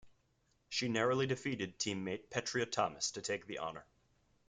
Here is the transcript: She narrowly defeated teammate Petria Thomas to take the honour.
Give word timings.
She 0.67 0.87
narrowly 0.87 1.27
defeated 1.27 1.77
teammate 1.77 2.31
Petria 2.31 2.65
Thomas 2.65 3.11
to 3.11 3.21
take 3.21 3.45
the 3.45 3.59
honour. 3.59 3.85